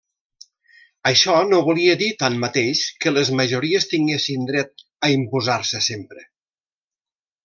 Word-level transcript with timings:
Això 1.09 1.33
no 1.49 1.57
volia 1.67 1.93
dir, 1.99 2.07
tanmateix, 2.23 2.81
que 3.05 3.13
les 3.17 3.31
majories 3.41 3.85
tinguessin 3.95 4.47
dret 4.53 4.85
a 5.09 5.15
imposar-se 5.21 5.83
sempre. 5.93 6.25